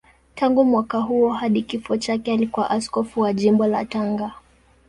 [0.35, 4.31] Tangu mwaka huo hadi kifo chake alikuwa askofu wa Jimbo la Tanga.